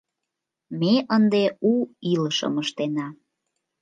[0.79, 1.73] Ме ынде у
[2.11, 3.07] илышым ыштена.